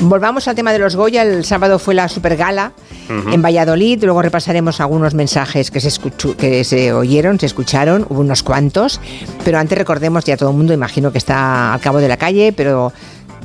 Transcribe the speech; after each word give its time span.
Volvamos 0.00 0.48
al 0.48 0.54
tema 0.54 0.72
de 0.72 0.78
los 0.78 0.96
Goya. 0.96 1.22
El 1.22 1.44
sábado 1.44 1.78
fue 1.78 1.94
la 1.94 2.08
supergala 2.08 2.72
en 3.08 3.42
Valladolid. 3.42 4.02
Luego 4.02 4.22
repasaremos 4.22 4.80
algunos 4.80 5.14
mensajes 5.14 5.70
que 5.70 5.80
se, 5.80 5.90
que 6.38 6.64
se 6.64 6.92
oyeron, 6.92 7.38
se 7.38 7.46
escucharon. 7.46 8.06
Hubo 8.08 8.20
unos 8.20 8.42
cuantos. 8.42 9.00
Pero 9.44 9.58
antes 9.58 9.76
recordemos, 9.76 10.24
ya 10.24 10.36
todo 10.36 10.50
el 10.50 10.56
mundo 10.56 10.72
imagino 10.72 11.12
que 11.12 11.18
está 11.18 11.74
al 11.74 11.80
cabo 11.80 11.98
de 11.98 12.08
la 12.08 12.16
calle, 12.16 12.52
pero 12.52 12.92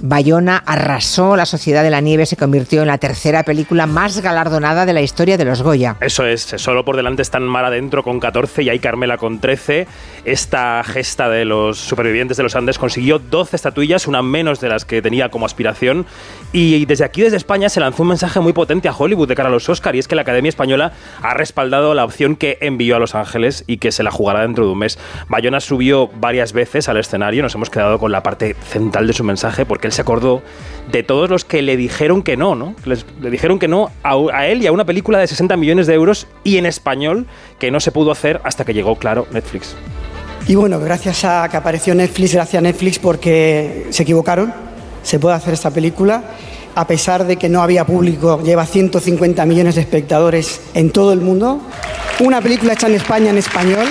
Bayona 0.02 0.58
arrasó 0.66 1.36
La 1.36 1.46
Sociedad 1.46 1.84
de 1.84 1.90
la 1.90 2.02
Nieve, 2.02 2.26
se 2.26 2.38
convirtió 2.38 2.82
en 2.82 2.88
la 2.88 2.98
tercera 2.98 3.44
película 3.44 3.86
más 3.86 4.22
galardonada 4.22 4.86
de 4.86 4.94
la 4.94 5.02
historia 5.02 5.38
de 5.38 5.46
los 5.46 5.62
Goya. 5.62 5.98
Eso 6.00 6.26
es, 6.26 6.42
solo 6.58 6.86
por 6.86 6.96
delante 6.96 7.22
están 7.22 7.44
Mar 7.44 7.66
adentro 7.66 8.04
con 8.04 8.20
14 8.20 8.64
y 8.64 8.70
hay 8.70 8.80
Carmela 8.80 9.18
con 9.18 9.40
13. 9.40 9.88
Esta 10.26 10.84
gesta 10.84 11.30
de 11.30 11.46
los 11.46 11.78
supervivientes 11.78 12.38
de 12.38 12.44
los 12.44 12.56
Andes 12.56 12.78
consiguió 12.78 13.20
12 13.20 13.56
estatuillas, 13.56 14.08
una 14.08 14.22
menos 14.22 14.62
de 14.62 14.70
las 14.70 14.86
que 14.86 15.02
tenía 15.02 15.30
como 15.30 15.46
aspiración. 15.46 16.06
Y 16.54 16.86
desde 16.86 17.04
aquí, 17.04 17.22
desde 17.22 17.38
España, 17.38 17.70
se 17.70 17.80
lanzó 17.80 18.04
un 18.04 18.10
mensaje 18.10 18.40
muy 18.40 18.54
potente 18.54 18.88
a 18.88 18.94
Hollywood 18.94 19.28
de 19.28 19.36
cara 19.36 19.50
a 19.50 19.52
los 19.52 19.68
Oscar 19.68 19.96
y 19.96 20.00
es 20.00 20.08
que 20.08 20.16
la 20.16 20.22
Academia 20.22 20.50
Española 20.50 20.94
ha 21.22 21.34
respaldado 21.34 21.94
la 21.94 22.06
opción 22.06 22.36
que 22.36 22.58
envió 22.62 22.96
a 22.96 23.00
Los 23.00 23.16
Ángeles 23.16 23.64
y 23.68 23.78
que 23.78 23.92
se 23.92 24.04
la 24.04 24.12
jugará 24.12 24.42
dentro 24.42 24.66
de 24.66 24.72
un 24.72 24.80
mes. 24.80 24.98
Bayona 25.28 25.60
subió 25.60 26.08
varias 26.08 26.54
veces 26.54 26.88
al 26.88 26.98
escenario, 26.98 27.44
nos 27.44 27.56
hemos 27.56 27.70
quedado 27.70 28.00
con 28.00 28.12
la 28.12 28.24
parte 28.24 28.56
central 28.64 29.08
de 29.08 29.14
su 29.14 29.24
mensaje 29.24 29.66
porque 29.66 29.89
se 29.92 30.02
acordó 30.02 30.42
de 30.92 31.04
todos 31.04 31.30
los 31.30 31.46
que 31.46 31.62
le 31.62 31.78
dijeron 31.78 32.24
que 32.24 32.38
no, 32.38 32.56
¿no? 32.56 32.76
le 32.86 33.30
dijeron 33.30 33.60
que 33.60 33.68
no 33.68 33.92
a, 34.04 34.48
él 34.48 34.64
y 34.64 34.68
a 34.68 34.72
una 34.72 34.86
película 34.86 35.20
de 35.20 35.28
60 35.28 35.56
millones 35.58 35.88
de 35.88 35.94
euros 35.94 36.28
y 36.44 36.58
en 36.58 36.66
español 36.66 37.28
que 37.60 37.72
no 37.72 37.80
se 37.80 37.92
pudo 37.92 38.12
hacer 38.12 38.42
hasta 38.44 38.66
que 38.66 38.74
llegó, 38.74 38.96
claro, 38.96 39.28
Netflix. 39.32 39.76
Y 40.48 40.56
bueno, 40.56 40.80
gracias 40.80 41.26
a 41.26 41.48
que 41.50 41.58
apareció 41.58 41.94
Netflix, 41.94 42.34
gracias 42.34 42.60
a 42.60 42.62
Netflix 42.62 42.98
porque 42.98 43.88
se 43.92 44.04
equivocaron, 44.04 44.54
se 45.04 45.20
puede 45.20 45.36
hacer 45.36 45.54
esta 45.54 45.72
película. 45.72 46.24
A 46.76 46.88
pesar 46.88 47.26
de 47.26 47.36
que 47.36 47.50
no 47.50 47.62
había 47.62 47.86
público, 47.86 48.42
lleva 48.44 48.66
150 48.66 49.46
millones 49.46 49.76
de 49.76 49.82
espectadores 49.82 50.62
en 50.74 50.92
todo 50.92 51.14
el 51.14 51.20
mundo. 51.20 51.62
Una 52.20 52.42
película 52.42 52.74
hecha 52.74 52.88
en 52.88 52.96
España 52.96 53.30
en 53.32 53.38
español. 53.38 53.86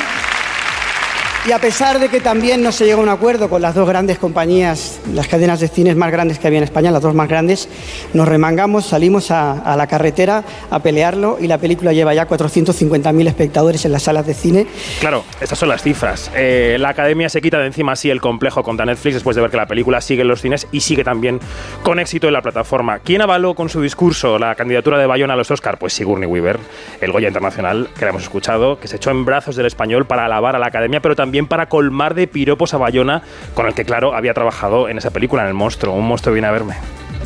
Y 1.49 1.53
a 1.53 1.59
pesar 1.59 1.99
de 1.99 2.11
que 2.11 2.21
también 2.21 2.63
no 2.63 2.73
se 2.73 2.85
llegó 2.85 3.01
a 3.01 3.05
un 3.05 3.09
acuerdo 3.09 3.49
con 3.49 3.63
las 3.63 3.75
dos 3.75 3.89
grandes 3.89 4.19
compañías, 4.19 5.01
las 5.15 5.29
cadenas 5.29 5.61
de 5.61 5.69
cines 5.69 5.97
más 5.97 6.13
grandes 6.13 6.39
que 6.39 6.47
había 6.47 6.59
en 6.59 6.65
España, 6.65 6.91
las 6.91 7.01
dos 7.01 7.15
más 7.15 7.27
grandes, 7.27 7.71
nos 8.13 8.29
remangamos, 8.29 8.85
salimos 8.85 9.31
a, 9.31 9.75
la 9.75 9.87
carretera 9.87 10.45
a 10.71 10.79
pelearlo 10.81 11.39
y 11.41 11.47
la 11.47 11.57
película 11.57 11.95
lleva 11.95 12.13
ya 12.13 12.29
450.000 12.29 13.29
espectadores 13.29 13.87
en 13.87 13.93
las 13.93 14.03
salas 14.03 14.27
de 14.27 14.35
cine. 14.35 14.67
Claro, 15.01 15.25
estas 15.41 15.59
son 15.59 15.71
las 15.71 15.83
cifras. 15.83 16.31
Eh, 16.37 16.77
la 16.79 16.91
academia 16.91 17.31
se 17.31 17.41
quita 17.41 17.59
de 17.61 17.69
encima 17.69 17.93
así 17.93 18.11
el 18.11 18.21
complejo 18.21 18.63
contra 18.63 18.85
Netflix 18.85 19.15
después 19.15 19.35
de 19.35 19.41
ver 19.41 19.51
que 19.51 19.57
la 19.57 19.67
película 19.67 20.03
sigue 20.03 20.21
en 20.21 20.29
los 20.29 20.43
cines 20.43 20.67
y 20.71 20.81
sigue 20.81 21.03
también 21.03 21.41
con 21.83 21.99
éxito 21.99 22.27
en 22.27 22.35
la 22.35 22.43
plataforma. 22.43 22.99
¿Quién 22.99 23.23
avaló 23.23 23.55
con 23.55 23.71
su 23.71 23.81
discurso 23.81 24.39
la 24.39 24.55
candidatura 24.55 24.99
de 24.99 25.07
Bayona 25.07 25.33
a 25.33 25.37
los 25.39 25.51
Oscar? 25.51 25.79
Pues 25.79 25.95
Sigourney 25.95 26.29
Weaver, 26.29 26.59
el 27.01 27.11
Goya 27.11 27.29
Internacional 27.29 27.89
que 27.99 28.05
la 28.05 28.11
hemos 28.11 28.25
escuchado, 28.25 28.79
que 28.79 28.87
se 28.87 28.97
echó 28.97 29.11
en 29.13 29.25
brazos 29.25 29.57
del 29.57 29.65
español 29.65 30.07
para 30.07 30.27
alabar 30.27 30.55
a 30.55 30.59
la 30.59 30.67
academia, 30.67 31.01
pero 31.01 31.17
también 31.17 31.38
para 31.47 31.69
colmar 31.69 32.15
de 32.15 32.27
piropos 32.27 32.75
a 32.75 32.79
Bayona, 32.79 33.23
con 33.55 33.67
el 33.67 33.75
que, 33.75 33.85
claro, 33.85 34.15
había 34.15 34.35
trabajado 34.35 34.89
en 34.89 34.99
esa 34.99 35.11
película, 35.11 35.43
en 35.43 35.49
El 35.49 35.55
Monstruo. 35.55 35.95
Un 35.95 36.07
monstruo 36.07 36.33
viene 36.33 36.49
a 36.49 36.51
verme. 36.51 36.75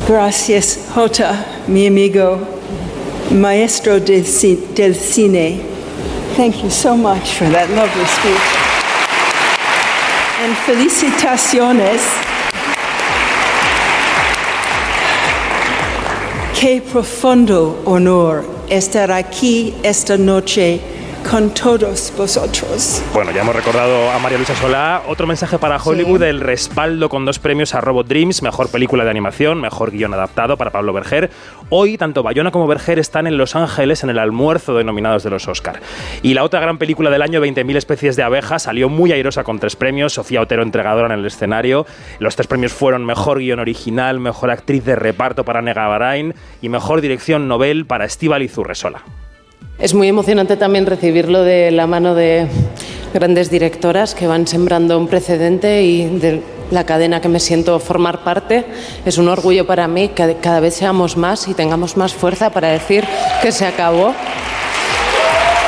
Gracias, 0.07 0.89
Jota, 0.93 1.45
mi 1.67 1.87
amigo, 1.87 2.39
maestro 3.31 3.99
del, 3.99 4.25
del 4.75 4.95
cine. 4.95 5.61
Thank 6.35 6.63
you 6.63 6.69
so 6.69 6.95
much 6.97 7.35
for 7.37 7.47
that 7.51 7.69
lovely 7.69 8.05
speech. 8.05 8.33
And 10.43 10.55
felicitaciones. 10.65 12.01
Qué 16.59 16.81
profundo 16.81 17.81
honor 17.85 18.43
estar 18.69 19.11
aquí 19.11 19.75
esta 19.83 20.17
noche 20.17 20.79
con 21.29 21.53
todos 21.53 22.13
vosotros. 22.17 23.03
Bueno, 23.13 23.31
ya 23.31 23.41
hemos 23.41 23.55
recordado 23.55 24.11
a 24.11 24.19
María 24.19 24.37
Luisa 24.37 24.55
Solá. 24.55 25.03
Otro 25.07 25.27
mensaje 25.27 25.57
para 25.57 25.77
Hollywood, 25.77 26.23
el 26.23 26.39
respaldo 26.39 27.09
con 27.09 27.25
dos 27.25 27.39
premios 27.39 27.73
a 27.73 27.81
Robot 27.81 28.07
Dreams, 28.07 28.41
mejor 28.41 28.69
película 28.69 29.03
de 29.03 29.09
animación, 29.09 29.59
mejor 29.59 29.91
guion 29.91 30.13
adaptado 30.13 30.57
para 30.57 30.71
Pablo 30.71 30.93
Berger. 30.93 31.31
Hoy, 31.69 31.97
tanto 31.97 32.23
Bayona 32.23 32.51
como 32.51 32.67
Berger 32.67 32.99
están 32.99 33.27
en 33.27 33.37
Los 33.37 33.55
Ángeles 33.55 34.03
en 34.03 34.09
el 34.09 34.19
almuerzo 34.19 34.75
de 34.75 34.83
nominados 34.83 35.23
de 35.23 35.29
los 35.29 35.47
Oscar. 35.47 35.81
Y 36.21 36.33
la 36.33 36.43
otra 36.43 36.59
gran 36.59 36.77
película 36.77 37.09
del 37.09 37.21
año, 37.21 37.41
20.000 37.41 37.75
especies 37.77 38.15
de 38.15 38.23
abejas, 38.23 38.63
salió 38.63 38.89
muy 38.89 39.11
airosa 39.11 39.43
con 39.43 39.59
tres 39.59 39.75
premios. 39.75 40.13
Sofía 40.13 40.41
Otero 40.41 40.63
entregadora 40.63 41.13
en 41.13 41.19
el 41.19 41.25
escenario. 41.25 41.85
Los 42.19 42.35
tres 42.35 42.47
premios 42.47 42.73
fueron 42.73 43.05
mejor 43.05 43.39
guion 43.39 43.59
original, 43.59 44.19
mejor 44.19 44.51
actriz 44.51 44.85
de 44.85 44.95
reparto 44.95 45.43
para 45.43 45.61
Nega 45.61 45.87
Barain 45.87 46.35
y 46.61 46.69
mejor 46.69 47.01
dirección 47.01 47.47
novel 47.47 47.85
para 47.85 48.05
Estíbal 48.05 48.47
Zurresola. 48.49 49.03
Es 49.83 49.93
muy 49.93 50.07
emocionante 50.07 50.55
también 50.55 50.85
recibirlo 50.85 51.43
de 51.43 51.69
la 51.69 51.87
mano 51.87 52.15
de 52.15 52.47
grandes 53.13 53.49
directoras 53.49 54.15
que 54.15 54.27
van 54.27 54.47
sembrando 54.47 54.97
un 54.97 55.09
precedente 55.09 55.83
y 55.83 56.05
de 56.19 56.41
la 56.71 56.85
cadena 56.85 57.19
que 57.19 57.27
me 57.27 57.41
siento 57.41 57.77
formar 57.79 58.23
parte. 58.23 58.63
Es 59.05 59.17
un 59.17 59.27
orgullo 59.27 59.67
para 59.67 59.89
mí 59.89 60.07
que 60.07 60.37
cada 60.39 60.61
vez 60.61 60.75
seamos 60.75 61.17
más 61.17 61.49
y 61.49 61.53
tengamos 61.53 61.97
más 61.97 62.13
fuerza 62.13 62.49
para 62.49 62.69
decir 62.69 63.03
que 63.41 63.51
se 63.51 63.65
acabó 63.65 64.15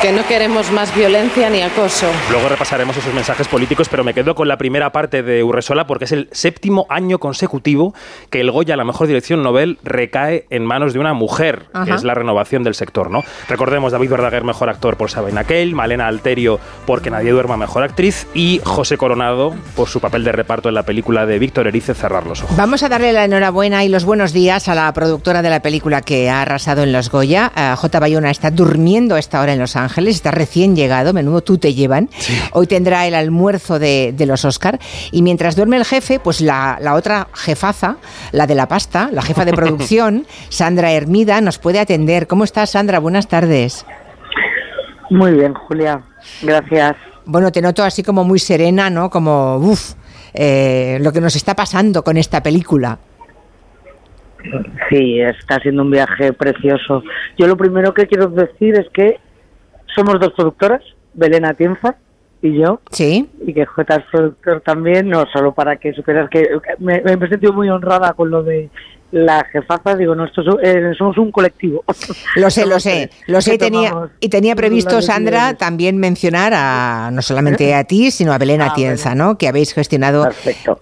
que 0.02 0.12
no 0.12 0.26
queremos 0.26 0.70
más 0.72 0.94
violencia 0.94 1.48
ni 1.48 1.62
acoso. 1.62 2.06
Luego 2.30 2.48
repasaremos 2.48 2.96
esos 2.96 3.14
mensajes 3.14 3.48
políticos, 3.48 3.88
pero 3.88 4.04
me 4.04 4.12
quedo 4.12 4.34
con 4.34 4.46
la 4.46 4.58
primera 4.58 4.92
parte 4.92 5.22
de 5.22 5.42
Urresola 5.42 5.86
porque 5.86 6.04
es 6.04 6.12
el 6.12 6.28
séptimo 6.32 6.86
año 6.90 7.18
consecutivo 7.18 7.94
que 8.28 8.40
el 8.40 8.50
Goya, 8.50 8.76
la 8.76 8.84
mejor 8.84 9.06
dirección 9.06 9.42
Nobel, 9.42 9.78
recae 9.82 10.46
en 10.50 10.66
manos 10.66 10.92
de 10.92 10.98
una 10.98 11.14
mujer, 11.14 11.66
que 11.84 11.92
es 11.92 12.04
la 12.04 12.12
renovación 12.14 12.62
del 12.62 12.74
sector, 12.74 13.10
¿no? 13.10 13.24
Recordemos 13.48 13.92
David 13.92 14.10
Verdaguer, 14.10 14.44
mejor 14.44 14.68
actor 14.68 14.96
por 14.96 15.10
Sabina 15.10 15.44
Kell, 15.44 15.74
Malena 15.74 16.06
Alterio 16.08 16.60
porque 16.84 17.10
Nadie 17.10 17.30
duerma, 17.30 17.56
mejor 17.56 17.82
actriz, 17.82 18.26
y 18.34 18.60
José 18.64 18.98
Coronado 18.98 19.54
por 19.74 19.88
su 19.88 20.00
papel 20.00 20.24
de 20.24 20.32
reparto 20.32 20.68
en 20.68 20.74
la 20.74 20.82
película 20.82 21.24
de 21.24 21.38
Víctor 21.38 21.68
Erice, 21.68 21.94
Cerrar 21.94 22.26
los 22.26 22.42
ojos. 22.42 22.56
Vamos 22.56 22.82
a 22.82 22.90
darle 22.90 23.12
la 23.12 23.24
enhorabuena 23.24 23.82
y 23.82 23.88
los 23.88 24.04
buenos 24.04 24.34
días 24.34 24.68
a 24.68 24.74
la 24.74 24.92
productora 24.92 25.40
de 25.40 25.48
la 25.48 25.60
película 25.60 26.02
que 26.02 26.28
ha 26.28 26.42
arrasado 26.42 26.82
en 26.82 26.92
los 26.92 27.10
Goya. 27.10 27.50
J. 27.76 28.00
Bayona 28.00 28.30
está 28.30 28.50
durmiendo 28.50 29.14
a 29.14 29.18
esta 29.18 29.40
hora 29.40 29.54
en 29.54 29.58
Los 29.58 29.74
Ángeles 29.74 29.85
Ángeles, 29.86 30.16
está 30.16 30.30
recién 30.30 30.76
llegado, 30.76 31.12
menudo 31.12 31.42
tú 31.42 31.58
te 31.58 31.74
llevan. 31.74 32.08
Hoy 32.52 32.66
tendrá 32.66 33.06
el 33.06 33.14
almuerzo 33.14 33.78
de, 33.78 34.14
los 34.26 34.44
Oscar. 34.44 34.78
Y 35.12 35.22
mientras 35.22 35.56
duerme 35.56 35.76
el 35.76 35.84
jefe, 35.84 36.20
pues 36.20 36.40
la, 36.40 36.78
otra 36.94 37.28
jefaza, 37.34 37.96
la 38.32 38.46
de 38.46 38.54
la 38.54 38.68
pasta, 38.68 39.08
la 39.12 39.22
jefa 39.22 39.44
de 39.44 39.52
producción, 39.60 40.26
Sandra 40.48 40.92
Hermida, 40.92 41.40
nos 41.40 41.58
puede 41.58 41.78
atender. 41.78 42.26
¿Cómo 42.26 42.44
estás, 42.44 42.70
Sandra? 42.70 42.98
Buenas 42.98 43.28
tardes. 43.28 43.86
Muy 45.10 45.32
bien, 45.32 45.54
Julia. 45.54 46.02
Gracias. 46.42 46.96
Bueno, 47.24 47.50
te 47.52 47.62
noto 47.62 47.82
así 47.82 48.02
como 48.02 48.24
muy 48.24 48.38
serena, 48.38 48.90
¿no? 48.90 49.10
Como, 49.10 49.56
uff, 49.56 49.94
eh, 50.34 50.98
lo 51.00 51.12
que 51.12 51.20
nos 51.20 51.36
está 51.36 51.54
pasando 51.54 52.02
con 52.02 52.16
esta 52.16 52.42
película. 52.42 52.98
Sí, 54.88 55.20
está 55.20 55.58
siendo 55.60 55.82
un 55.82 55.90
viaje 55.90 56.32
precioso. 56.32 57.02
Yo 57.36 57.46
lo 57.46 57.56
primero 57.56 57.94
que 57.94 58.06
quiero 58.06 58.28
decir 58.28 58.78
es 58.78 58.86
que 58.92 59.18
somos 59.96 60.20
dos 60.20 60.32
productoras, 60.34 60.82
Belén 61.14 61.44
Atienza 61.44 61.96
y 62.42 62.58
yo. 62.58 62.80
Sí. 62.90 63.28
Y 63.44 63.54
que 63.54 63.66
J 63.66 63.96
es 63.96 64.04
productor 64.12 64.60
también, 64.60 65.08
no 65.08 65.24
solo 65.32 65.52
para 65.52 65.76
que 65.76 65.92
supieras 65.92 66.30
que 66.30 66.46
me, 66.78 67.00
me 67.00 67.12
he 67.12 67.28
sentido 67.28 67.52
muy 67.52 67.68
honrada 67.70 68.12
con 68.12 68.30
lo 68.30 68.42
de 68.42 68.68
la 69.16 69.44
jefaza, 69.44 69.96
digo, 69.96 70.14
nosotros 70.14 70.56
eh, 70.62 70.92
somos 70.96 71.16
un 71.16 71.32
colectivo. 71.32 71.84
Lo 72.36 72.50
sé, 72.50 72.66
lo 72.66 72.78
sé, 72.78 73.10
lo 73.26 73.40
sé 73.40 73.54
y 73.54 73.58
tenía, 73.58 73.92
y 74.20 74.28
tenía 74.28 74.54
previsto, 74.54 75.00
Sandra, 75.00 75.54
también 75.54 75.96
mencionar 75.96 76.52
a 76.54 77.10
no 77.12 77.22
solamente 77.22 77.74
a 77.74 77.84
ti, 77.84 78.10
sino 78.10 78.32
a 78.32 78.38
Belén 78.38 78.60
ah, 78.60 78.66
Atienza, 78.66 79.14
¿no? 79.14 79.38
que 79.38 79.48
habéis 79.48 79.72
gestionado 79.72 80.28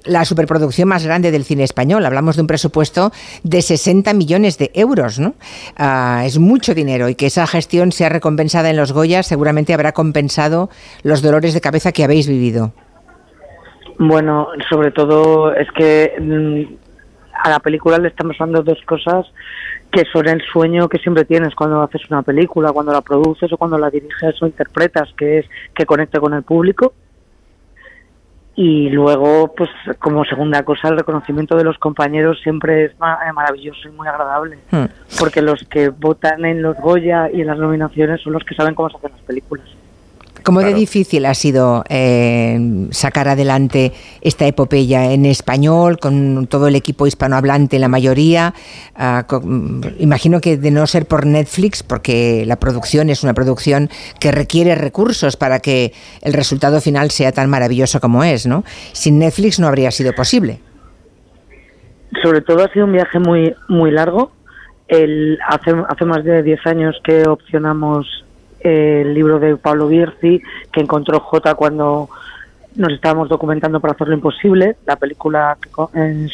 la 0.04 0.24
superproducción 0.24 0.88
más 0.88 1.04
grande 1.04 1.30
del 1.30 1.44
cine 1.44 1.62
español. 1.62 2.04
Hablamos 2.04 2.36
de 2.36 2.42
un 2.42 2.48
presupuesto 2.48 3.12
de 3.44 3.62
60 3.62 4.12
millones 4.14 4.58
de 4.58 4.70
euros, 4.74 5.20
¿no? 5.20 5.34
Ah, 5.76 6.22
es 6.26 6.38
mucho 6.38 6.74
dinero 6.74 7.08
y 7.08 7.14
que 7.14 7.26
esa 7.26 7.46
gestión 7.46 7.92
sea 7.92 8.08
recompensada 8.08 8.70
en 8.70 8.76
los 8.76 8.92
Goyas 8.92 9.26
seguramente 9.26 9.74
habrá 9.74 9.92
compensado 9.92 10.70
los 11.02 11.22
dolores 11.22 11.54
de 11.54 11.60
cabeza 11.60 11.92
que 11.92 12.04
habéis 12.04 12.28
vivido. 12.28 12.72
Bueno, 13.98 14.48
sobre 14.68 14.90
todo 14.90 15.54
es 15.54 15.68
que 15.72 16.14
mm, 16.20 16.83
a 17.42 17.50
la 17.50 17.58
película 17.60 17.98
le 17.98 18.08
estamos 18.08 18.36
dando 18.38 18.62
dos 18.62 18.78
cosas 18.86 19.26
que 19.90 20.04
son 20.12 20.28
el 20.28 20.42
sueño 20.52 20.88
que 20.88 20.98
siempre 20.98 21.24
tienes 21.24 21.54
cuando 21.54 21.80
haces 21.80 22.02
una 22.10 22.22
película, 22.22 22.72
cuando 22.72 22.92
la 22.92 23.00
produces 23.00 23.52
o 23.52 23.56
cuando 23.56 23.78
la 23.78 23.90
diriges 23.90 24.42
o 24.42 24.46
interpretas, 24.46 25.08
que 25.16 25.38
es 25.38 25.46
que 25.74 25.86
conecte 25.86 26.18
con 26.18 26.34
el 26.34 26.42
público. 26.42 26.94
Y 28.56 28.88
luego, 28.90 29.52
pues 29.56 29.68
como 29.98 30.24
segunda 30.24 30.64
cosa, 30.64 30.88
el 30.88 30.98
reconocimiento 30.98 31.56
de 31.56 31.64
los 31.64 31.76
compañeros 31.78 32.40
siempre 32.42 32.84
es 32.84 32.92
eh, 32.92 33.32
maravilloso 33.32 33.88
y 33.88 33.92
muy 33.92 34.06
agradable, 34.06 34.58
hmm. 34.70 34.84
porque 35.18 35.42
los 35.42 35.60
que 35.68 35.88
votan 35.88 36.44
en 36.44 36.62
los 36.62 36.76
Goya 36.76 37.30
y 37.32 37.40
en 37.40 37.48
las 37.48 37.58
nominaciones 37.58 38.20
son 38.20 38.32
los 38.32 38.44
que 38.44 38.54
saben 38.54 38.74
cómo 38.74 38.90
se 38.90 38.96
hacen 38.96 39.10
las 39.12 39.22
películas. 39.22 39.66
¿Cómo 40.44 40.60
de 40.60 40.74
difícil 40.74 41.24
ha 41.24 41.32
sido 41.32 41.84
eh, 41.88 42.86
sacar 42.90 43.28
adelante 43.28 43.92
esta 44.20 44.46
epopeya 44.46 45.12
en 45.12 45.24
español, 45.24 45.98
con 45.98 46.46
todo 46.48 46.68
el 46.68 46.76
equipo 46.76 47.06
hispanohablante, 47.06 47.78
la 47.78 47.88
mayoría? 47.88 48.52
Ah, 48.94 49.24
imagino 49.98 50.42
que 50.42 50.58
de 50.58 50.70
no 50.70 50.86
ser 50.86 51.06
por 51.06 51.24
Netflix, 51.24 51.82
porque 51.82 52.44
la 52.46 52.56
producción 52.56 53.08
es 53.08 53.22
una 53.22 53.32
producción 53.32 53.88
que 54.20 54.32
requiere 54.32 54.74
recursos 54.74 55.38
para 55.38 55.60
que 55.60 55.94
el 56.20 56.34
resultado 56.34 56.82
final 56.82 57.10
sea 57.10 57.32
tan 57.32 57.48
maravilloso 57.48 57.98
como 57.98 58.22
es, 58.22 58.46
¿no? 58.46 58.64
Sin 58.92 59.18
Netflix 59.18 59.58
no 59.58 59.66
habría 59.66 59.90
sido 59.90 60.12
posible. 60.12 60.60
Sobre 62.22 62.42
todo 62.42 62.64
ha 62.64 62.68
sido 62.68 62.84
un 62.84 62.92
viaje 62.92 63.18
muy, 63.18 63.54
muy 63.68 63.90
largo. 63.90 64.30
El, 64.88 65.38
hace, 65.48 65.72
hace 65.88 66.04
más 66.04 66.22
de 66.22 66.42
10 66.42 66.66
años 66.66 66.96
que 67.02 67.26
opcionamos 67.26 68.06
el 68.64 69.14
libro 69.14 69.38
de 69.38 69.56
Pablo 69.56 69.86
Bierzi, 69.88 70.42
que 70.72 70.80
encontró 70.80 71.20
J 71.20 71.54
cuando 71.54 72.08
nos 72.76 72.92
estábamos 72.92 73.28
documentando 73.28 73.78
para 73.78 73.94
hacer 73.94 74.08
lo 74.08 74.14
imposible, 74.14 74.76
la 74.86 74.96
película 74.96 75.56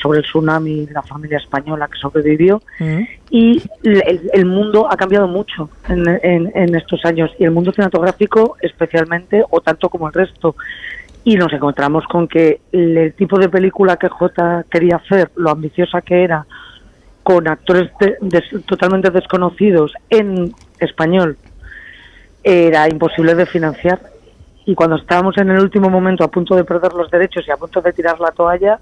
sobre 0.00 0.21
el 0.21 0.25
tsunami, 0.25 0.87
la 0.87 1.03
familia 1.03 1.38
española 1.38 1.88
que 1.88 1.99
sobrevivió. 1.99 2.62
Mm. 2.79 3.00
Y 3.31 3.62
el, 3.82 4.47
mundo 4.47 4.88
ha 4.91 4.97
cambiado 4.97 5.29
mucho 5.29 5.69
en, 5.88 6.09
en, 6.55 6.75
estos 6.75 7.05
años, 7.05 7.31
y 7.38 7.44
el 7.44 7.50
mundo 7.50 7.73
cinematográfico 7.73 8.56
especialmente, 8.61 9.44
o 9.50 9.61
tanto 9.61 9.88
como 9.88 10.06
el 10.06 10.15
resto. 10.15 10.56
Y 11.25 11.37
nos 11.37 11.53
encontramos 11.53 12.05
con 12.06 12.26
que 12.26 12.61
el 12.73 13.12
tipo 13.12 13.38
de 13.38 13.50
película 13.50 13.97
que 13.97 14.09
J 14.09 14.65
quería 14.71 14.97
hacer, 14.97 15.31
lo 15.37 15.50
ambiciosa 15.50 16.00
que 16.00 16.25
era, 16.25 16.47
con 17.23 17.47
actores 17.49 17.91
totalmente 18.67 19.11
desconocidos 19.11 19.93
en 20.09 20.55
español, 20.79 21.37
era 22.43 22.89
imposible 22.89 23.35
de 23.35 23.47
financiar. 23.47 24.01
Y 24.67 24.75
cuando 24.75 24.97
estábamos 24.97 25.37
en 25.39 25.51
el 25.51 25.61
último 25.61 25.89
momento 25.89 26.25
a 26.25 26.29
punto 26.29 26.55
de 26.55 26.65
perder 26.65 26.93
los 26.93 27.11
derechos 27.11 27.45
y 27.47 27.51
a 27.51 27.57
punto 27.57 27.81
de 27.81 27.93
tirar 27.93 28.21
la 28.21 28.31
toalla, 28.31 28.79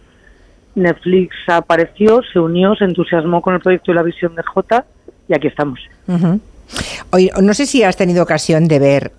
Netflix 0.75 1.35
apareció, 1.47 2.21
se 2.33 2.39
unió, 2.39 2.75
se 2.75 2.85
entusiasmó 2.85 3.43
con 3.43 3.55
el 3.55 3.61
proyecto 3.61 3.93
y 3.93 3.95
la 3.95 4.03
visión 4.03 4.35
de 4.35 4.43
J 4.43 4.85
y 5.29 5.35
aquí 5.35 5.49
estamos. 5.49 5.81
no 6.07 7.55
sé 7.55 7.67
si 7.67 7.83
has 7.83 7.97
tenido 7.97 8.23
ocasión 8.23 8.69
de 8.69 8.79
ver 8.79 9.13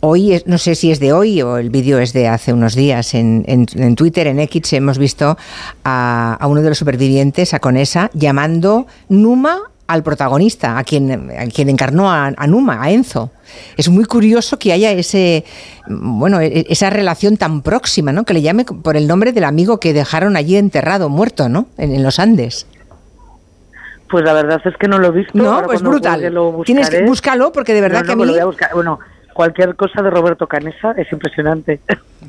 hoy, 0.00 0.42
no 0.46 0.58
sé 0.58 0.74
si 0.74 0.90
es 0.90 1.00
de 1.00 1.12
hoy 1.12 1.40
o 1.42 1.56
el 1.56 1.70
vídeo 1.70 1.98
es 1.98 2.12
de 2.12 2.28
hace 2.28 2.52
unos 2.52 2.74
días, 2.74 3.14
en, 3.14 3.44
en, 3.46 3.94
Twitter, 3.96 4.26
en 4.26 4.38
X, 4.40 4.74
hemos 4.74 4.98
visto 4.98 5.38
a, 5.82 6.36
a, 6.38 6.46
uno 6.46 6.60
de 6.60 6.68
los 6.68 6.78
supervivientes, 6.78 7.54
a 7.54 7.58
Conesa, 7.58 8.10
llamando 8.12 8.86
Numa 9.08 9.70
al 9.86 10.02
protagonista, 10.02 10.78
a 10.78 10.84
quien, 10.84 11.30
quien 11.54 11.68
encarnó 11.68 12.10
a, 12.10 12.30
Numa, 12.46 12.82
a 12.82 12.90
Enzo. 12.90 13.30
Es 13.76 13.88
muy 13.88 14.04
curioso 14.04 14.58
que 14.58 14.72
haya 14.72 14.90
ese, 14.92 15.44
bueno, 15.86 16.40
e, 16.40 16.66
esa 16.68 16.90
relación 16.90 17.36
tan 17.36 17.62
próxima, 17.62 18.12
¿no? 18.12 18.24
Que 18.24 18.34
le 18.34 18.42
llame 18.42 18.64
por 18.64 18.96
el 18.96 19.06
nombre 19.06 19.32
del 19.32 19.44
amigo 19.44 19.78
que 19.78 19.92
dejaron 19.92 20.36
allí 20.36 20.56
enterrado, 20.56 21.08
muerto, 21.08 21.48
¿no? 21.48 21.66
En, 21.76 22.02
los 22.02 22.18
Andes. 22.18 22.66
Pues 24.10 24.24
la 24.24 24.32
verdad 24.32 24.60
es 24.64 24.76
que 24.78 24.88
no 24.88 24.98
lo 24.98 25.08
he 25.08 25.10
visto. 25.10 25.32
No, 25.34 25.62
pues 25.62 25.82
brutal. 25.82 26.32
Tienes 26.64 26.88
que 26.88 27.04
búscalo 27.04 27.52
porque 27.52 27.74
de 27.74 27.80
verdad 27.80 28.04
que 28.04 28.12
a 28.12 28.16
mí... 28.16 28.24
Bueno, 28.72 28.98
cualquier 29.34 29.76
cosa 29.76 30.00
de 30.00 30.10
Roberto 30.10 30.46
Canesa 30.46 30.92
es 30.96 31.12
impresionante. 31.12 31.80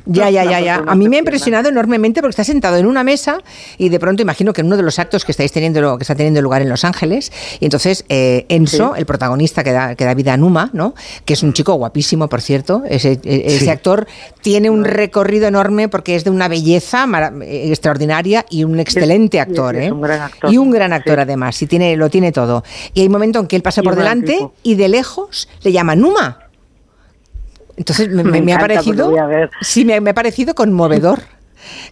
Ya, 0.04 0.28
ya, 0.30 0.44
ya, 0.44 0.60
ya. 0.60 0.84
A 0.86 0.94
mí 0.94 1.08
me 1.08 1.16
ha 1.16 1.18
impresionado 1.20 1.68
enormemente 1.68 2.20
porque 2.20 2.30
está 2.30 2.44
sentado 2.44 2.76
en 2.76 2.86
una 2.86 3.02
mesa 3.02 3.38
y 3.78 3.88
de 3.88 3.98
pronto 3.98 4.22
imagino 4.22 4.52
que 4.52 4.60
en 4.60 4.66
uno 4.66 4.76
de 4.76 4.82
los 4.82 4.98
actos 4.98 5.24
que 5.24 5.32
estáis 5.32 5.52
teniendo, 5.52 5.96
que 5.96 6.02
está 6.02 6.14
teniendo 6.14 6.42
lugar 6.42 6.62
en 6.62 6.68
Los 6.68 6.84
Ángeles, 6.84 7.32
y 7.60 7.64
entonces 7.64 8.04
eh, 8.08 8.44
Enzo, 8.48 8.94
el 8.94 9.06
protagonista 9.06 9.64
que 9.64 9.72
da, 9.72 9.94
que 9.94 10.04
da 10.04 10.14
vida 10.14 10.34
a 10.34 10.36
Numa, 10.36 10.70
¿no? 10.72 10.94
que 11.24 11.32
es 11.32 11.42
un 11.42 11.52
chico 11.52 11.74
guapísimo, 11.74 12.28
por 12.28 12.40
cierto, 12.40 12.82
ese, 12.88 13.18
e, 13.24 13.70
actor 13.70 14.06
tiene 14.42 14.70
un 14.70 14.84
recorrido 14.84 15.48
enorme 15.48 15.88
porque 15.88 16.14
es 16.14 16.24
de 16.24 16.30
una 16.30 16.48
belleza 16.48 17.06
extraordinaria 17.42 18.44
y 18.50 18.64
un 18.64 18.78
excelente 18.78 19.40
actor, 19.40 19.76
¿eh? 19.76 19.86
Y 20.48 20.58
un 20.58 20.70
gran 20.70 20.92
actor 20.92 21.20
además, 21.20 21.60
y 21.62 21.66
tiene, 21.66 21.96
lo 21.96 22.10
tiene 22.10 22.32
todo. 22.32 22.62
Y 22.94 23.00
hay 23.00 23.06
un 23.06 23.12
momento 23.12 23.40
en 23.40 23.46
que 23.46 23.56
él 23.56 23.62
pasa 23.62 23.82
por 23.82 23.96
delante 23.96 24.38
y 24.62 24.74
de 24.74 24.88
lejos 24.88 25.48
le 25.62 25.72
llama 25.72 25.96
Numa 25.96 26.45
entonces 27.76 28.08
me, 28.08 28.52
ha 28.54 28.58
parecido, 28.58 29.14
sí, 29.60 29.84
me, 29.84 29.96
ha 29.96 30.14
parecido 30.14 30.54
conmovedor 30.54 31.20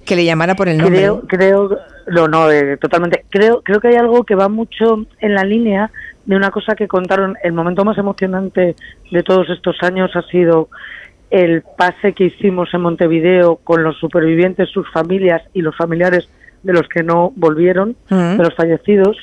que 0.05 0.17
le 0.17 0.25
llamara 0.25 0.55
por 0.55 0.69
el 0.69 0.79
nombre. 0.79 0.99
Creo, 0.99 1.21
creo, 1.27 1.79
no, 2.09 2.29
no, 2.29 2.51
eh, 2.51 2.77
totalmente. 2.77 3.25
Creo, 3.31 3.63
creo 3.63 3.81
que 3.81 3.89
hay 3.89 3.97
algo 3.97 4.25
que 4.25 4.35
va 4.35 4.49
mucho 4.49 5.07
en 5.21 5.35
la 5.35 5.45
línea 5.45 5.91
de 6.27 6.37
una 6.37 6.51
cosa 6.51 6.75
que 6.75 6.89
contaron. 6.89 7.37
El 7.43 7.53
momento 7.53 7.85
más 7.85 7.99
emocionante 7.99 8.77
de 9.11 9.23
todos 9.23 9.49
estos 9.51 9.77
años 9.83 10.11
ha 10.15 10.23
sido 10.23 10.69
el 11.31 11.63
pase 11.77 12.13
que 12.13 12.25
hicimos 12.25 12.73
en 12.73 12.83
Montevideo 12.83 13.57
con 13.57 13.83
los 13.83 13.99
supervivientes, 13.99 14.71
sus 14.71 14.91
familias 14.93 15.43
y 15.53 15.63
los 15.63 15.77
familiares 15.77 16.29
de 16.63 16.73
los 16.73 16.89
que 16.89 17.03
no 17.03 17.33
volvieron, 17.35 17.97
de 18.09 18.39
los 18.39 18.55
fallecidos. 18.55 19.17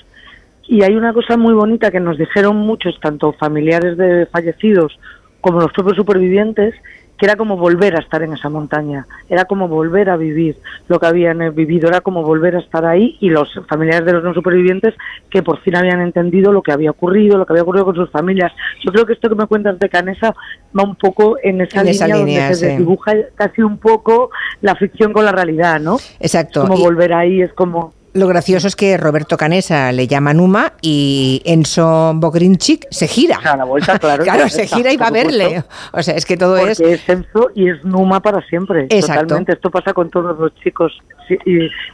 Y 0.68 0.84
hay 0.84 0.96
una 0.96 1.14
cosa 1.14 1.38
muy 1.38 1.54
bonita 1.54 1.90
que 1.90 2.00
nos 2.00 2.18
dijeron 2.18 2.58
muchos, 2.58 3.00
tanto 3.00 3.34
familiares 3.34 3.98
de 3.98 4.26
fallecidos 4.26 4.98
como 5.42 5.60
los 5.60 5.74
propios 5.74 5.98
supervivientes, 5.98 6.76
que 7.22 7.28
era 7.28 7.36
como 7.36 7.56
volver 7.56 7.96
a 7.96 8.00
estar 8.00 8.24
en 8.24 8.34
esa 8.34 8.50
montaña, 8.50 9.06
era 9.30 9.46
como 9.46 9.68
volver 9.68 10.10
a 10.10 10.18
vivir 10.18 10.56
lo 10.88 11.00
que 11.00 11.06
habían 11.06 11.40
eh, 11.44 11.52
vivido, 11.52 11.88
era 11.88 12.02
como 12.02 12.24
volver 12.24 12.56
a 12.56 12.60
estar 12.60 12.84
ahí 12.84 13.16
y 13.20 13.30
los 13.30 13.48
familiares 13.70 14.08
de 14.08 14.14
los 14.14 14.24
no 14.24 14.34
supervivientes 14.34 14.96
que 15.30 15.44
por 15.44 15.62
fin 15.62 15.76
habían 15.76 16.02
entendido 16.02 16.52
lo 16.52 16.64
que 16.64 16.72
había 16.72 16.90
ocurrido, 16.90 17.38
lo 17.38 17.46
que 17.46 17.54
había 17.54 17.62
ocurrido 17.62 17.86
con 17.86 17.96
sus 17.96 18.10
familias. 18.10 18.52
Yo 18.84 18.92
creo 18.92 19.06
que 19.06 19.14
esto 19.14 19.30
que 19.30 19.36
me 19.36 19.46
cuentas 19.46 19.78
de 19.78 19.88
Canesa 19.88 20.34
va 20.76 20.84
un 20.84 20.96
poco 20.96 21.38
en 21.44 21.62
esa, 21.62 21.84
línea, 21.84 22.08
donde 22.08 22.56
se 22.56 22.78
dibuja 22.78 23.14
casi 23.36 23.62
un 23.62 23.78
poco 23.78 24.32
la 24.62 24.74
ficción 24.76 25.14
con 25.14 25.24
la 25.24 25.32
realidad, 25.32 25.80
¿no? 25.80 25.98
Exacto. 26.20 26.62
como 26.62 26.78
volver 26.78 27.14
ahí, 27.14 27.44
es 27.44 27.54
como... 27.54 27.94
Lo 28.14 28.28
gracioso 28.28 28.68
es 28.68 28.76
que 28.76 28.98
Roberto 28.98 29.38
Canesa 29.38 29.92
le 29.92 30.08
llama 30.08 30.34
Numa 30.34 30.74
y 30.82 31.42
Enzo 31.46 32.14
Bogrinchik 32.16 32.88
se 32.92 33.08
gira. 33.08 33.40
A 33.44 33.56
la 33.56 33.64
vuelta, 33.64 33.98
claro. 34.00 34.24
claro, 34.26 34.50
se 34.50 34.68
gira 34.68 34.92
y 34.92 34.98
va 34.98 35.08
a 35.08 35.12
verle. 35.12 35.64
O 35.94 36.04
sea, 36.04 36.16
es 36.16 36.26
que 36.26 36.36
todo 36.36 36.58
es... 36.58 36.80
es 36.80 37.08
Enzo 37.08 37.52
y 37.56 37.70
es 37.70 37.84
Numa 37.86 38.20
para 38.22 38.42
siempre. 38.48 38.88
Exacto. 38.90 39.24
Totalmente. 39.24 39.54
Esto 39.54 39.72
pasa 39.72 39.94
con 39.94 40.10
todos 40.10 40.38
los 40.38 40.54
chicos. 40.56 40.92
Sí, 41.28 41.38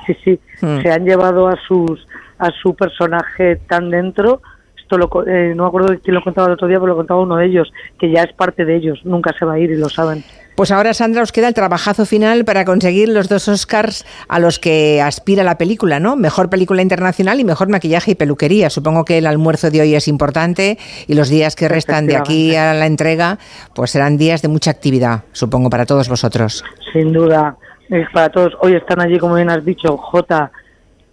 sí, 0.08 0.18
sí. 0.24 0.40
Hmm. 0.62 0.81
Se 0.81 0.92
han 0.92 1.06
llevado 1.06 1.48
a 1.48 1.56
sus 1.68 2.08
a 2.40 2.52
su 2.62 2.75
personaje 2.75 3.56
tan 3.68 3.90
dentro 3.90 4.42
esto 4.88 4.98
lo, 4.98 5.28
eh, 5.28 5.54
no 5.54 5.63
me 5.63 5.68
acuerdo 5.68 6.00
quién 6.01 6.16
lo 6.16 6.24
contaba 6.24 6.48
el 6.48 6.54
otro 6.54 6.68
día, 6.68 6.78
pero 6.78 6.88
lo 6.88 6.95
contaba 6.95 7.19
uno 7.19 7.36
de 7.36 7.45
ellos, 7.45 7.72
que 8.00 8.10
ya 8.10 8.24
es 8.24 8.34
parte 8.34 8.63
de 8.63 8.78
ellos, 8.78 9.00
nunca 9.04 9.34
se 9.38 9.44
va 9.44 9.54
a 9.54 9.60
ir 9.60 9.69
y 9.69 9.75
lo 9.75 9.89
saben. 9.89 10.24
Pues 10.56 10.72
ahora, 10.72 10.94
Sandra, 10.94 11.22
os 11.22 11.31
queda 11.31 11.50
el 11.50 11.54
trabajazo 11.54 12.06
final 12.06 12.45
para 12.45 12.66
conseguir 12.66 13.10
los 13.10 13.30
dos 13.30 13.48
Oscars 13.48 14.06
a 14.28 14.39
los 14.39 14.57
que 14.57 15.01
aspira 15.01 15.44
la 15.44 15.57
película, 15.57 16.00
¿no? 16.00 16.16
Mejor 16.16 16.50
película 16.50 16.81
internacional 16.81 17.39
y 17.39 17.44
mejor 17.44 17.69
maquillaje 17.69 18.12
y 18.12 18.16
peluquería. 18.16 18.69
Supongo 18.69 19.06
que 19.06 19.19
el 19.19 19.28
almuerzo 19.28 19.69
de 19.69 19.81
hoy 19.81 19.94
es 19.94 20.07
importante 20.07 20.80
y 21.06 21.14
los 21.14 21.30
días 21.30 21.56
que 21.56 21.68
restan 21.68 22.07
de 22.07 22.16
aquí 22.16 22.56
a 22.56 22.73
la 22.73 22.88
entrega, 22.88 23.38
pues 23.76 23.92
serán 23.92 24.18
días 24.18 24.42
de 24.42 24.47
mucha 24.47 24.71
actividad, 24.71 25.26
supongo, 25.33 25.69
para 25.69 25.85
todos 25.85 26.09
vosotros. 26.09 26.64
Sin 26.92 27.14
duda, 27.14 27.57
es 27.90 28.09
para 28.11 28.30
todos. 28.30 28.54
Hoy 28.61 28.73
están 28.73 29.02
allí, 29.02 29.19
como 29.19 29.35
bien 29.35 29.50
has 29.50 29.64
dicho, 29.64 29.95
J 29.97 30.50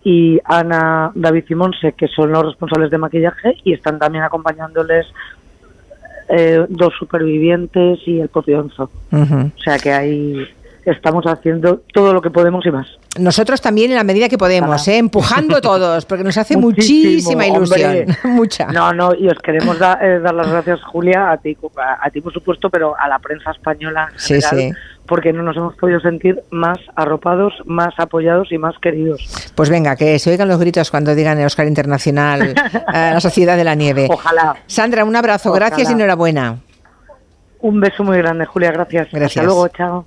y 0.04 0.38
Ana, 0.44 1.10
David 1.14 1.44
y 1.48 1.54
Monse, 1.54 1.92
que 1.92 2.08
son 2.08 2.30
los 2.30 2.44
responsables 2.44 2.90
de 2.90 2.98
maquillaje, 2.98 3.56
y 3.64 3.72
están 3.72 3.98
también 3.98 4.22
acompañándoles 4.22 5.06
eh, 6.28 6.64
dos 6.68 6.92
supervivientes 6.98 8.00
y 8.06 8.20
el 8.20 8.28
propio 8.28 8.60
Enzo. 8.60 8.90
O 9.10 9.62
sea 9.62 9.78
que 9.78 9.92
ahí 9.92 10.46
estamos 10.86 11.24
haciendo 11.26 11.82
todo 11.92 12.12
lo 12.12 12.20
que 12.20 12.30
podemos 12.30 12.64
y 12.66 12.70
más. 12.70 12.86
Nosotros 13.18 13.60
también 13.60 13.90
en 13.90 13.96
la 13.96 14.04
medida 14.04 14.28
que 14.28 14.38
podemos, 14.38 14.86
¿eh? 14.88 14.98
empujando 14.98 15.60
todos, 15.60 16.04
porque 16.04 16.24
nos 16.24 16.36
hace 16.36 16.56
muchísima 16.58 17.46
ilusión. 17.46 18.06
Mucha. 18.24 18.66
No, 18.66 18.92
no, 18.92 19.14
y 19.14 19.28
os 19.28 19.38
queremos 19.38 19.76
eh, 19.76 20.20
dar 20.22 20.34
las 20.34 20.48
gracias, 20.48 20.82
Julia, 20.82 21.30
a 21.30 21.36
ti, 21.38 21.56
a, 21.76 22.10
ti 22.10 22.20
por 22.20 22.32
supuesto, 22.32 22.70
pero 22.70 22.94
a 22.98 23.08
la 23.08 23.18
prensa 23.18 23.50
española 23.50 24.08
en 24.12 24.18
general, 24.18 24.76
porque 25.06 25.32
no 25.32 25.42
nos 25.42 25.56
hemos 25.56 25.74
podido 25.76 26.00
sentir 26.00 26.42
más 26.50 26.78
arropados, 26.96 27.52
más 27.66 27.94
apoyados 27.98 28.50
y 28.52 28.58
más 28.58 28.74
queridos. 28.78 29.52
Pues 29.54 29.70
venga, 29.70 29.96
que 29.96 30.18
se 30.18 30.30
oigan 30.30 30.48
los 30.48 30.58
gritos 30.58 30.90
cuando 30.90 31.14
digan 31.14 31.38
el 31.38 31.46
Oscar 31.46 31.66
Internacional 31.66 32.54
la 32.92 33.20
Sociedad 33.20 33.56
de 33.56 33.64
la 33.64 33.74
Nieve. 33.74 34.08
Ojalá. 34.10 34.56
Sandra, 34.66 35.04
un 35.04 35.16
abrazo, 35.16 35.52
gracias 35.52 35.90
y 35.90 35.92
enhorabuena. 35.92 36.58
Un 37.60 37.80
beso 37.80 38.04
muy 38.04 38.18
grande, 38.18 38.44
Julia, 38.44 38.72
gracias. 38.72 39.08
gracias. 39.10 39.38
Hasta 39.38 39.42
luego, 39.42 39.68
chao. 39.68 40.06